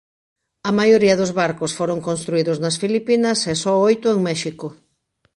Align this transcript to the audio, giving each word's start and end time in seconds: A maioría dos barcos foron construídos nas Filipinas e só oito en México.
A 0.69 0.71
maioría 0.79 1.19
dos 1.21 1.31
barcos 1.41 1.71
foron 1.79 1.99
construídos 2.07 2.57
nas 2.63 2.79
Filipinas 2.81 3.39
e 3.51 3.53
só 3.63 3.73
oito 3.89 4.07
en 4.15 4.19
México. 4.29 4.67